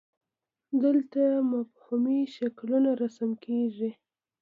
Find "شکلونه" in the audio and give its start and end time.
2.35-2.89